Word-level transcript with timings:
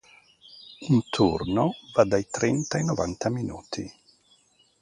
Un 0.91 1.03
turno 1.15 1.65
va 1.93 2.03
dai 2.05 2.25
trenta 2.37 2.77
ai 2.77 2.85
novanta 2.85 3.29
minuti. 3.29 3.83